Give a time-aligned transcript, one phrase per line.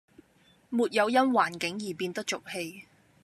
[0.69, 2.85] 沒有因環境而變得俗氣